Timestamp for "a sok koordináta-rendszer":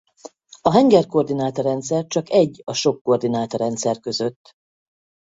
2.65-3.99